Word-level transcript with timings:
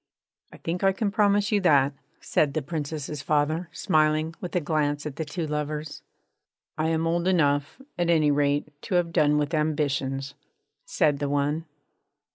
'I 0.51 0.57
think 0.57 0.83
I 0.83 0.93
can 0.93 1.11
promise 1.11 1.51
you 1.51 1.61
that,' 1.61 1.93
said 2.19 2.55
the 2.55 2.63
Princess's 2.63 3.21
father, 3.21 3.69
smiling, 3.71 4.33
with 4.41 4.55
a 4.55 4.59
glance 4.59 5.05
at 5.05 5.17
the 5.17 5.23
two 5.25 5.45
lovers. 5.45 6.01
'I 6.79 6.87
am 6.87 7.05
old 7.05 7.27
enough, 7.27 7.79
at 7.99 8.09
any 8.09 8.31
rate, 8.31 8.69
to 8.81 8.95
have 8.95 9.13
done 9.13 9.37
with 9.37 9.53
ambitions,' 9.53 10.33
said 10.85 11.19
the 11.19 11.29
one. 11.29 11.65